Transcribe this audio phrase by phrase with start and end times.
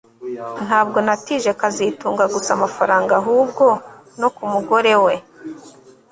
[0.65, 3.65] Ntabwo natije kazitunga gusa amafaranga ahubwo
[4.19, 5.13] no ku mugore we